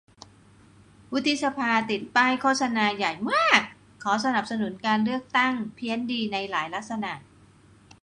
[1.11, 3.61] วุฒิสภา ติดป้ายโฆษณาใหญ่มวาก
[4.03, 7.11] "ขอสนับสนุนการเลือกตั้ง" เพี้ยนดี ในหลายลักษณะ